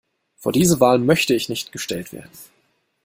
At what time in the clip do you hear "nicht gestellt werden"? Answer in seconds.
1.47-2.31